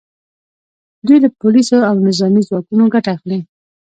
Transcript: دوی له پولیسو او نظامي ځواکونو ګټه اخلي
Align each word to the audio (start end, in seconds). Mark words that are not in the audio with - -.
دوی 1.05 1.17
له 1.23 1.29
پولیسو 1.39 1.77
او 1.89 1.95
نظامي 2.07 2.41
ځواکونو 2.49 2.83
ګټه 2.93 3.09
اخلي 3.15 3.39